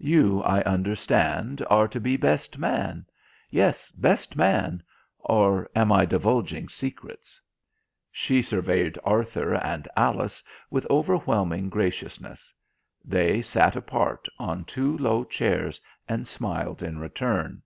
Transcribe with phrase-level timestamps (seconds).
[0.00, 3.06] You, I understand, are to be best man
[3.48, 4.82] yes, best man,
[5.20, 7.40] or am I divulging secrets?"
[8.10, 12.52] She surveyed Arthur and Alice with overwhelming graciousness.
[13.04, 17.62] They sat apart on two low chairs and smiled in return.